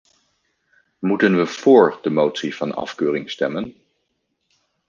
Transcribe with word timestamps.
Moeten 0.99 1.37
we 1.37 1.45
voor 1.45 1.99
de 2.01 2.09
motie 2.09 2.55
van 2.55 2.75
afkeuring 2.75 3.29
stemmen? 3.29 3.75